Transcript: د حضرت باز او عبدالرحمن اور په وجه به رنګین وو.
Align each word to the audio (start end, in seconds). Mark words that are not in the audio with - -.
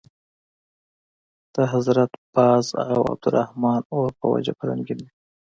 د 1.55 1.55
حضرت 1.73 2.11
باز 2.35 2.65
او 2.91 2.99
عبدالرحمن 3.11 3.81
اور 3.93 4.09
په 4.19 4.25
وجه 4.33 4.53
به 4.57 4.63
رنګین 4.69 4.99
وو. 5.01 5.11